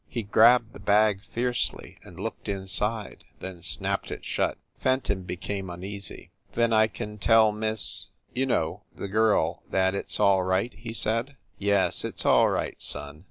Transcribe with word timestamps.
He 0.09 0.23
grabbed 0.23 0.73
the 0.73 0.79
bag 0.79 1.21
fiercely 1.31 1.99
and 2.03 2.19
looked 2.19 2.49
inside, 2.49 3.23
then 3.39 3.61
snapped 3.61 4.09
it 4.09 4.25
shut. 4.25 4.57
Fenton 4.79 5.21
became 5.21 5.69
un 5.69 5.83
easy. 5.83 6.31
"Then 6.53 6.73
I 6.73 6.87
can 6.87 7.19
tell 7.19 7.51
Miss 7.51 8.09
you 8.33 8.47
know, 8.47 8.81
the 8.95 9.07
girl, 9.07 9.61
that 9.69 9.93
it 9.93 10.05
s 10.07 10.19
all 10.19 10.41
right?" 10.41 10.73
he 10.73 10.95
said. 10.95 11.35
"Yes, 11.59 12.03
it 12.03 12.15
s 12.17 12.25
all 12.25 12.49
right, 12.49 12.81
son." 12.81 13.19